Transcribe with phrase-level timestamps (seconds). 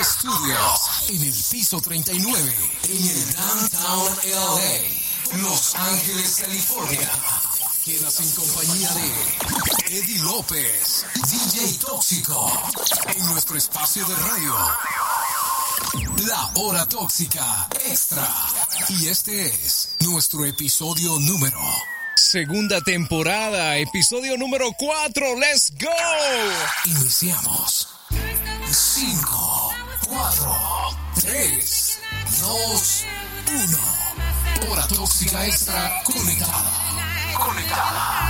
[0.00, 2.56] Studios, en el piso 39,
[2.88, 7.10] en el Downtown LA, Los Ángeles, California.
[7.84, 12.50] Quedas en compañía de Eddie López, DJ Tóxico,
[13.14, 14.54] en nuestro espacio de radio.
[16.26, 18.28] La Hora Tóxica Extra.
[18.88, 21.60] Y este es nuestro episodio número.
[22.16, 25.38] Segunda temporada, episodio número 4.
[25.38, 25.90] ¡Let's go!
[26.86, 27.88] Iniciamos.
[28.72, 29.41] 5,
[30.12, 31.98] 4, 3,
[32.38, 33.06] 2,
[33.48, 34.70] 1.
[34.70, 36.70] Hora Tóxica Extra conectada.
[37.34, 38.22] Conectada.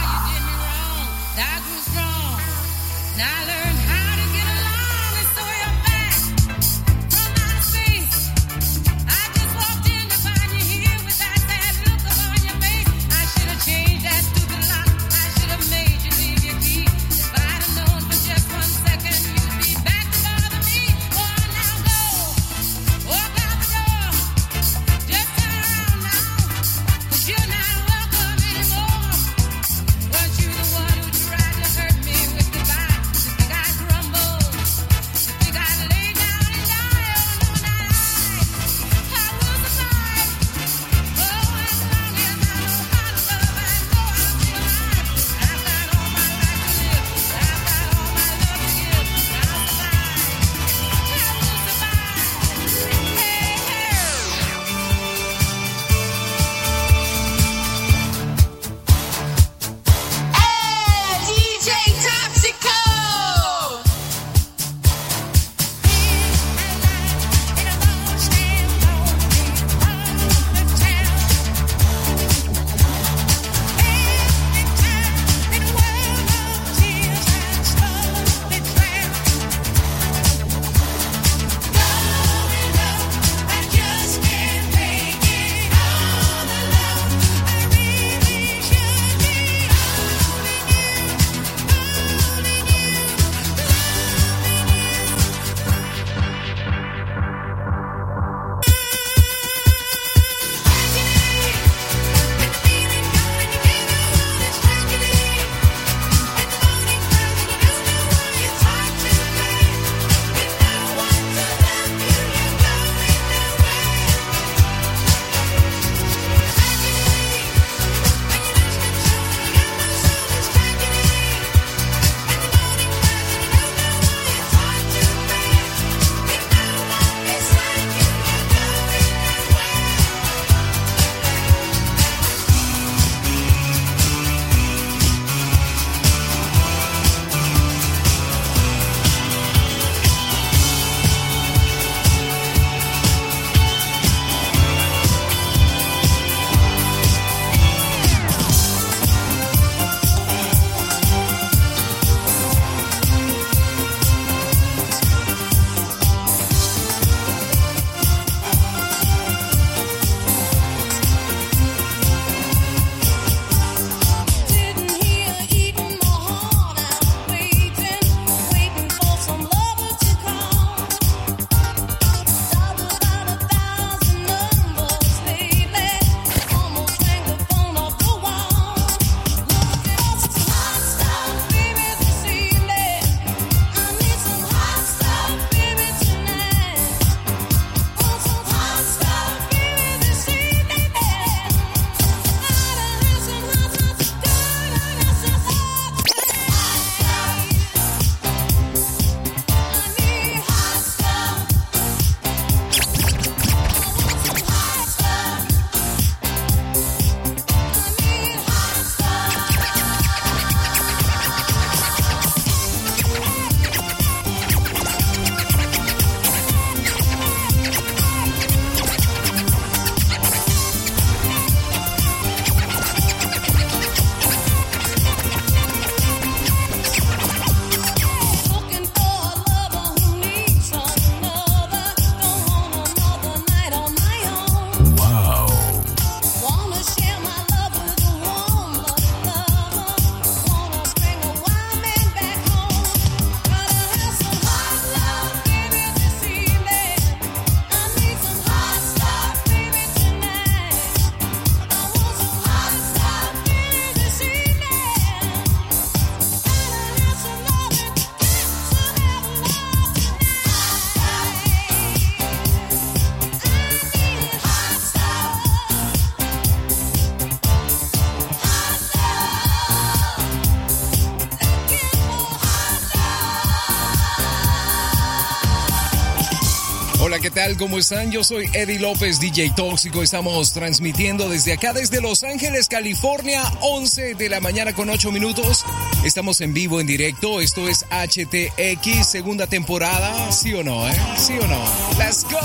[277.58, 278.10] ¿Cómo están?
[278.10, 280.02] Yo soy Eddie López, DJ Tóxico.
[280.02, 285.64] Estamos transmitiendo desde acá, desde Los Ángeles, California, 11 de la mañana con 8 minutos.
[286.04, 287.40] Estamos en vivo, en directo.
[287.40, 290.32] Esto es HTX, segunda temporada.
[290.32, 290.96] ¿Sí o no, eh?
[291.18, 291.60] ¿Sí o no?
[291.98, 292.38] ¡Let's go!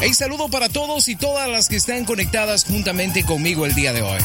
[0.00, 4.02] Hey, saludo para todos y todas las que están conectadas juntamente conmigo el día de
[4.02, 4.20] hoy.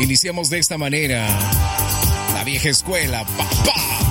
[0.00, 1.26] Iniciamos de esta manera.
[2.34, 4.03] La vieja escuela, papá.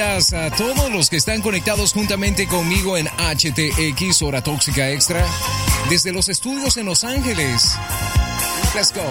[0.00, 5.26] A todos los que están conectados juntamente conmigo en HTX Hora Tóxica Extra
[5.90, 7.76] desde los estudios en Los Ángeles.
[8.76, 9.02] Let's go.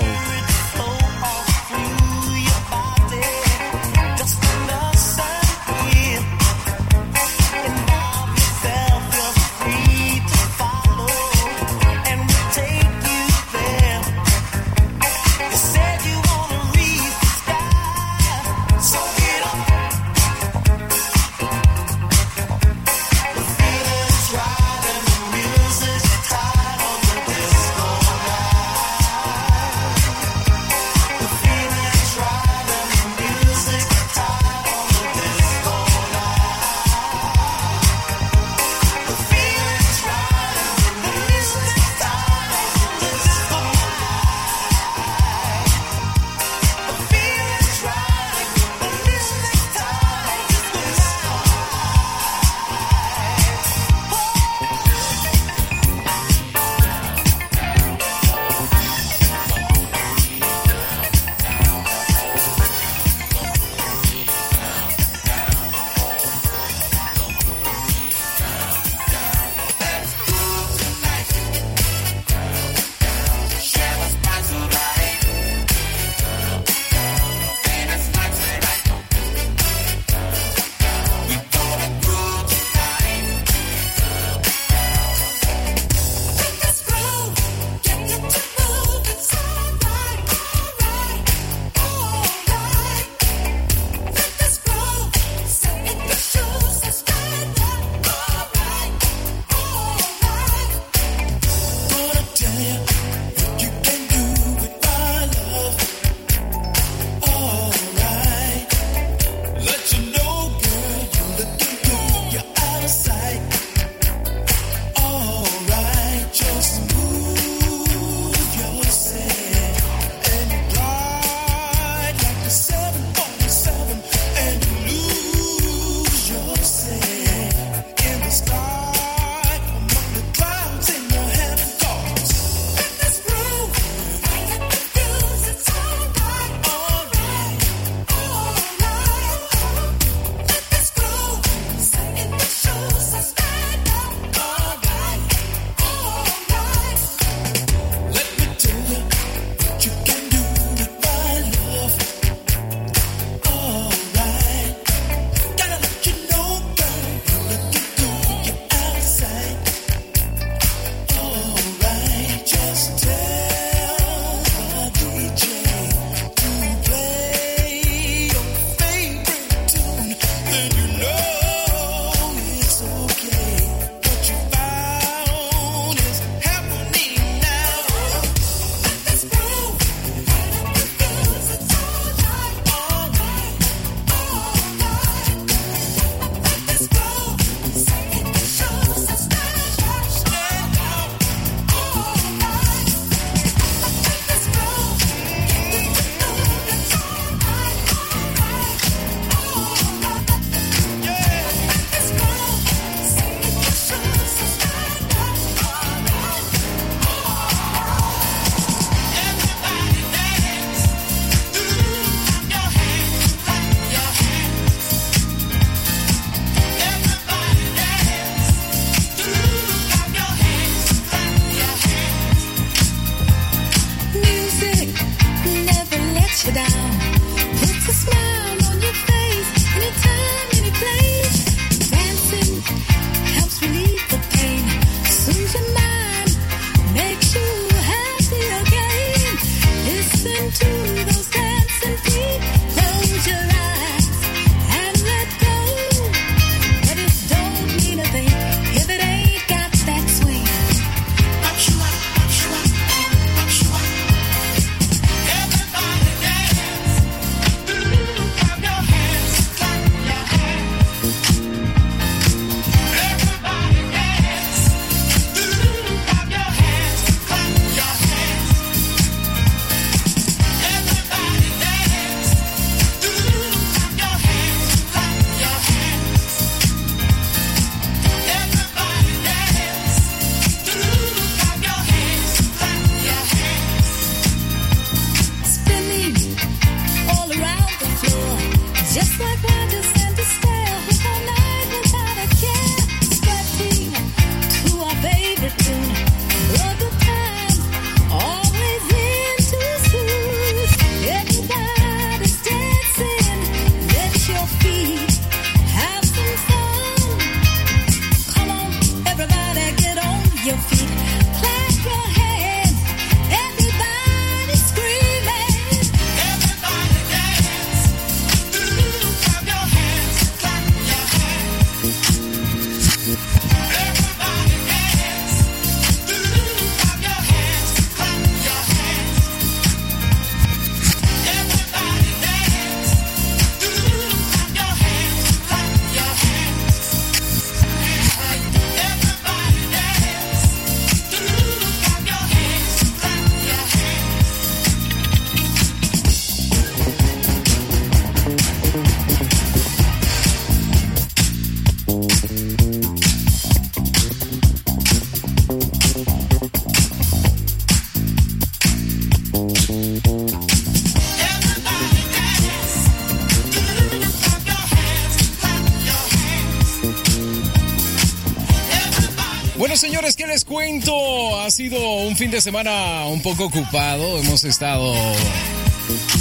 [371.57, 374.19] Sido un fin de semana un poco ocupado.
[374.19, 374.93] Hemos estado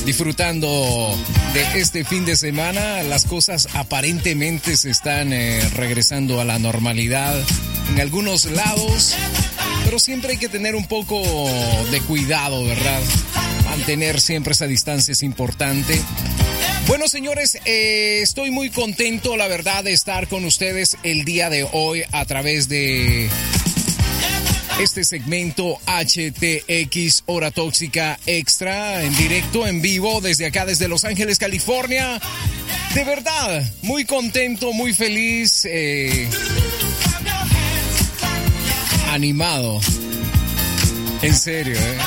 [0.06, 1.14] disfrutando
[1.52, 3.02] de este fin de semana.
[3.02, 7.38] Las cosas aparentemente se están eh, regresando a la normalidad
[7.90, 9.14] en algunos lados,
[9.84, 11.22] pero siempre hay que tener un poco
[11.90, 13.02] de cuidado, ¿verdad?
[13.66, 16.00] Mantener siempre esa distancia es importante.
[16.88, 21.68] Bueno, señores, eh, estoy muy contento, la verdad, de estar con ustedes el día de
[21.72, 23.28] hoy a través de
[24.78, 31.38] este segmento HTX Hora Tóxica Extra en directo, en vivo, desde acá, desde Los Ángeles,
[31.38, 32.20] California.
[32.94, 36.28] De verdad, muy contento, muy feliz, eh,
[39.10, 39.80] animado.
[41.22, 41.98] En serio, ¿eh?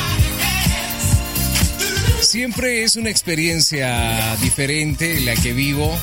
[2.22, 5.98] Siempre es una experiencia diferente la que vivo.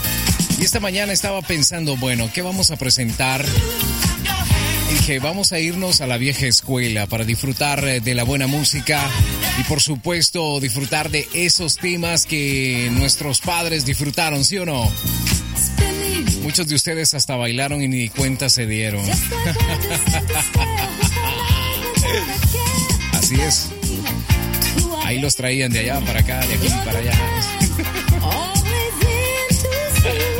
[0.58, 3.44] Y esta mañana estaba pensando, bueno, ¿qué vamos a presentar?
[4.90, 9.00] Dije, vamos a irnos a la vieja escuela para disfrutar eh, de la buena música
[9.58, 14.90] y por supuesto disfrutar de esos temas que nuestros padres disfrutaron, ¿sí o no?
[16.42, 19.04] Muchos de ustedes hasta bailaron y ni cuenta se dieron.
[23.12, 23.70] Así es.
[25.04, 27.12] Ahí los traían de allá para acá, de aquí para allá.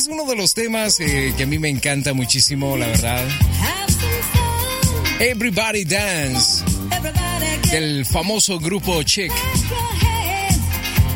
[0.00, 3.22] Es uno de los temas eh, que a mí me encanta muchísimo, la verdad.
[5.18, 6.64] Everybody Dance,
[7.70, 9.30] del famoso grupo Chick.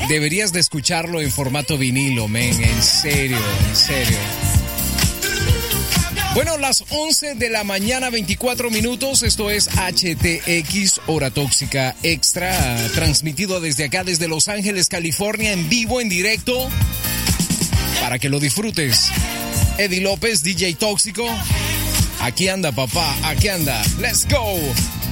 [0.07, 3.39] Deberías de escucharlo en formato vinilo, men, en serio,
[3.71, 4.19] en serio.
[6.35, 9.23] Bueno, las 11 de la mañana, 24 minutos.
[9.23, 16.03] Esto es HTX Hora Tóxica Extra, transmitido desde acá, desde Los Ángeles, California, en vivo,
[16.03, 16.69] en directo,
[18.01, 19.11] para que lo disfrutes.
[19.79, 21.27] Eddie López, DJ Tóxico.
[22.21, 23.83] Aquí anda, papá, aquí anda.
[23.99, 25.04] Let's go.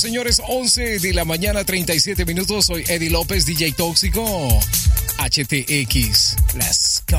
[0.00, 2.66] señores, 11 de la mañana, 37 minutos.
[2.66, 4.48] Soy Eddie López, DJ Tóxico.
[5.18, 6.36] HTX.
[6.54, 7.18] Let's go.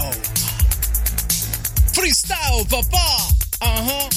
[1.94, 3.28] Freestyle, papá.
[3.60, 4.10] Ajá.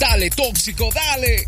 [0.00, 1.46] Dale, tóxico, dale.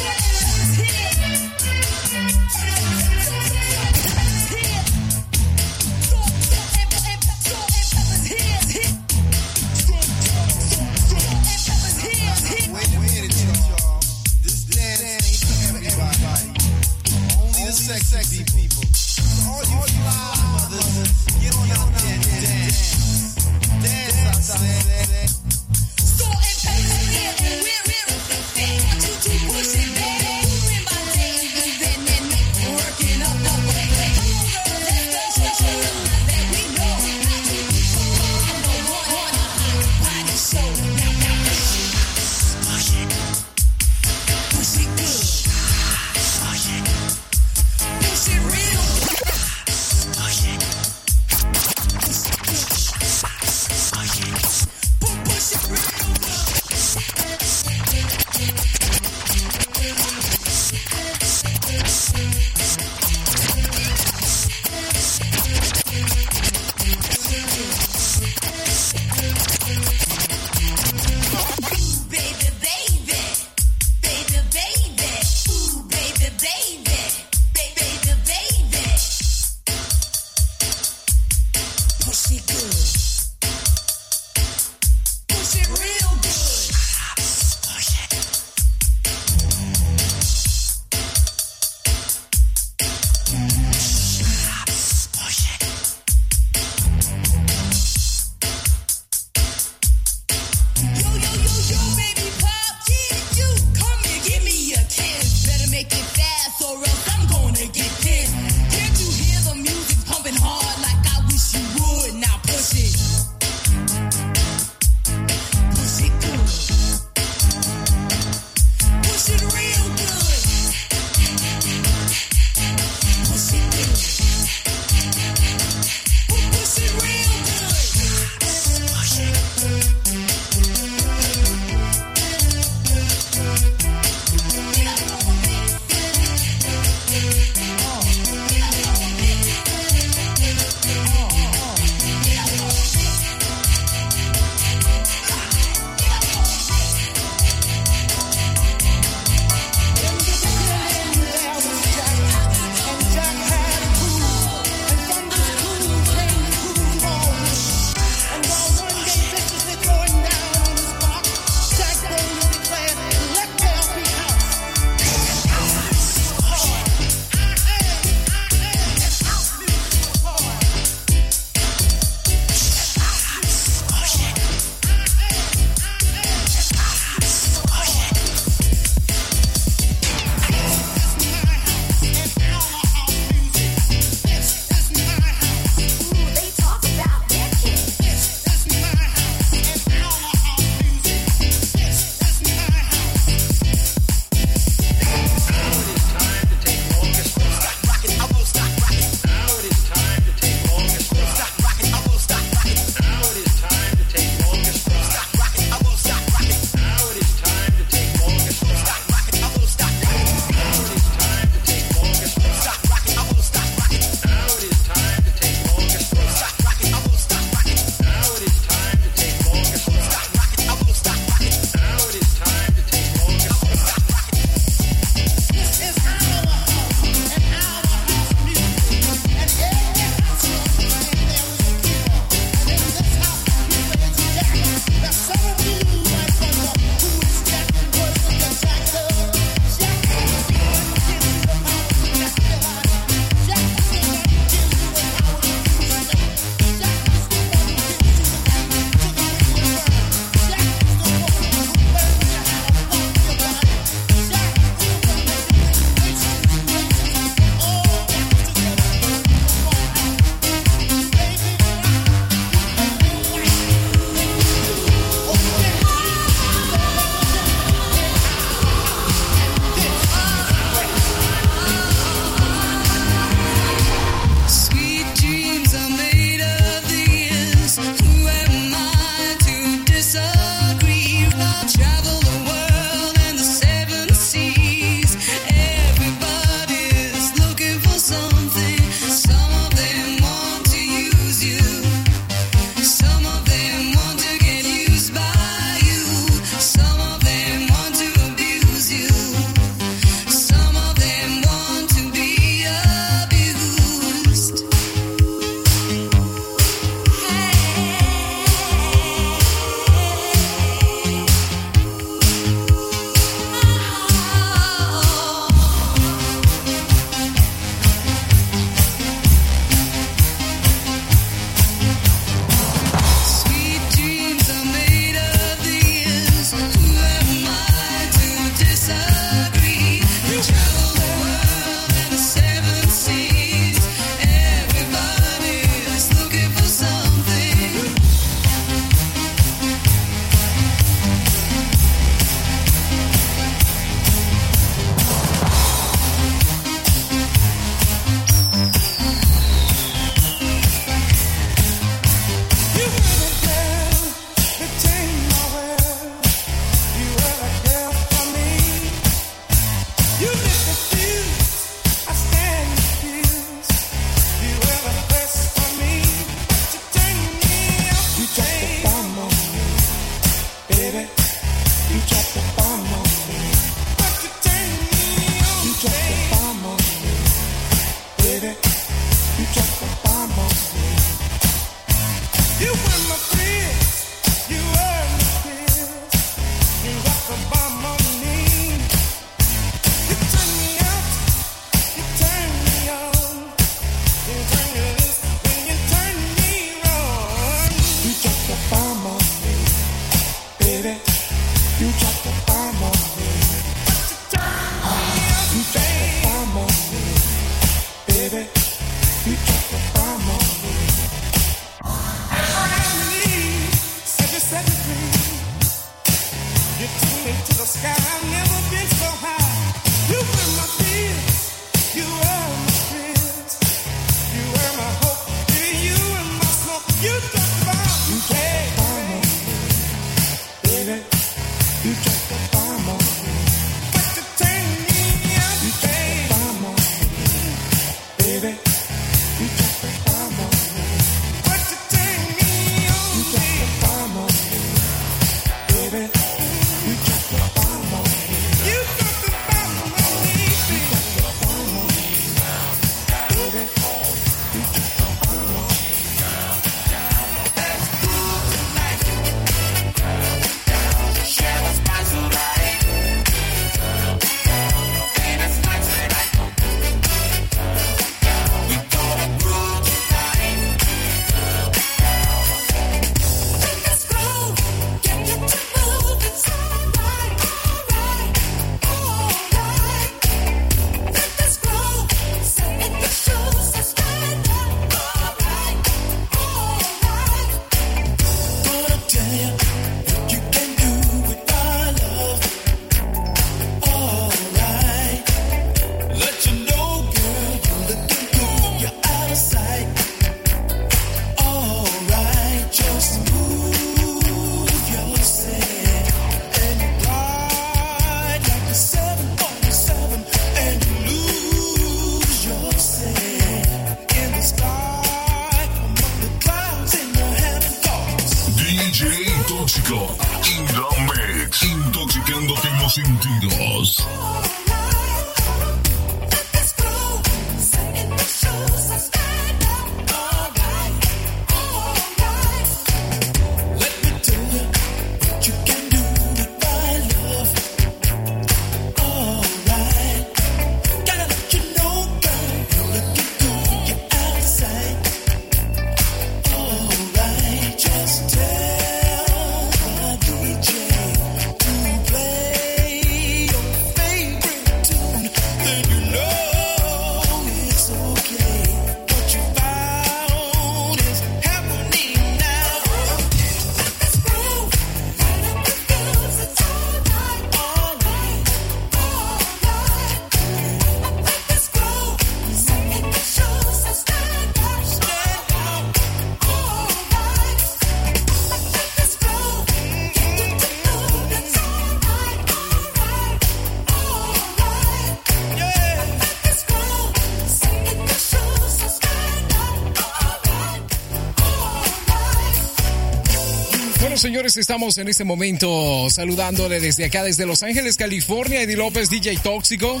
[594.22, 599.36] señores, estamos en este momento saludándole desde acá, desde Los Ángeles, California, Eddie López, DJ
[599.38, 600.00] Tóxico.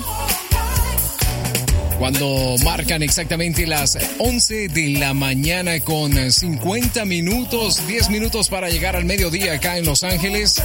[1.98, 8.94] Cuando marcan exactamente las 11 de la mañana con 50 minutos, 10 minutos para llegar
[8.94, 10.62] al mediodía acá en Los Ángeles.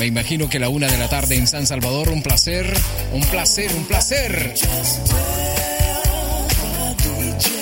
[0.00, 2.66] Me imagino que la una de la tarde en San Salvador, un placer,
[3.12, 4.54] un placer, un placer.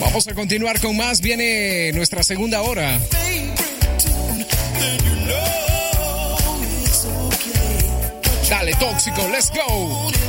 [0.01, 2.99] Vamos a continuar con más, viene nuestra segunda hora.
[8.49, 10.24] Dale, tóxico, let's go.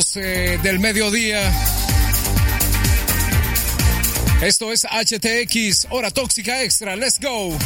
[0.00, 1.52] del mediodía.
[4.40, 6.96] Esto es HTX, hora tóxica extra.
[6.96, 7.56] Let's go.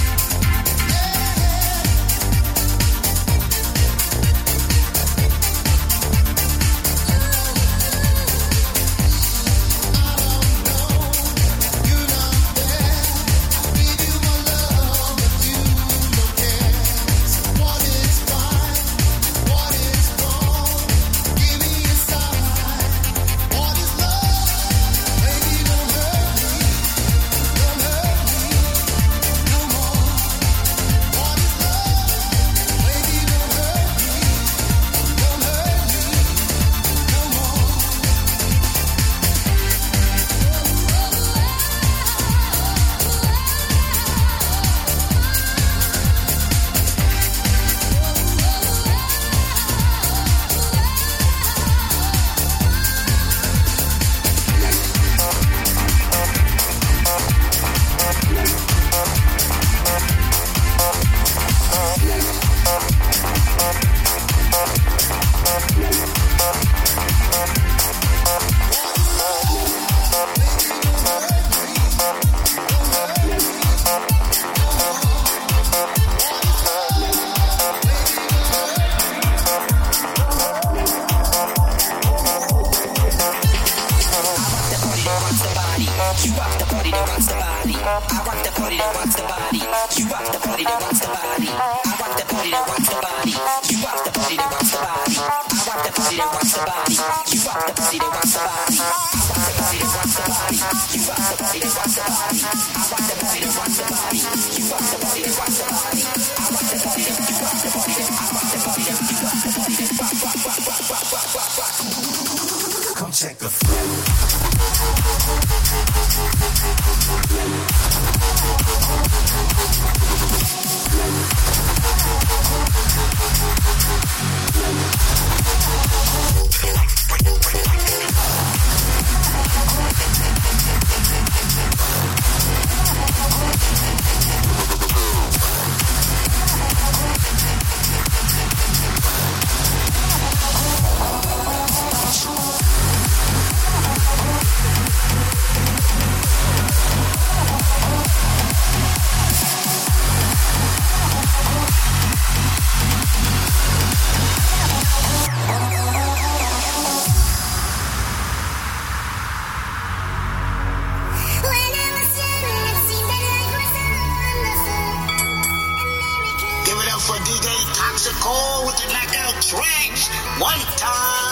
[169.50, 171.24] Drinks one time.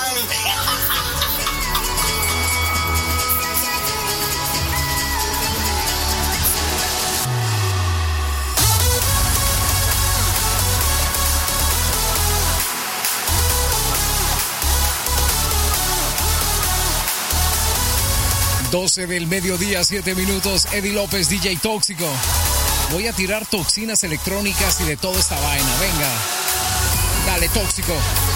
[18.72, 20.66] ...12 del mediodía, 7 minutos...
[20.72, 22.06] ...Eddie López, DJ Tóxico...
[22.90, 24.80] ...voy a tirar toxinas electrónicas...
[24.80, 26.41] ...y de toda esta vaina, venga...
[27.26, 28.31] ...dale, Tóxico...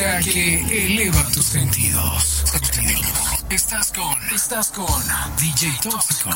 [0.00, 2.44] música que eleva tus sentidos.
[3.50, 4.86] Estás con, estás con
[5.38, 6.30] DJ Tóxico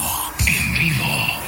[0.47, 1.44] en vivo.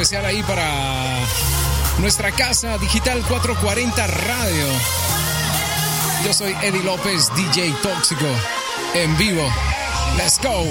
[0.00, 0.66] especial ahí para
[1.98, 4.66] nuestra casa digital 440 Radio.
[6.24, 8.24] Yo soy Eddie López, DJ Tóxico,
[8.94, 9.46] en vivo.
[10.16, 10.64] Let's go.